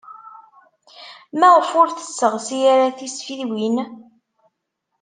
[1.39, 3.77] Maɣef ur tesseɣsi ara tisfiwin?